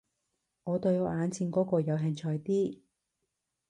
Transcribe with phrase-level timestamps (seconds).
[0.63, 2.79] 我對我眼前嗰個有興趣啲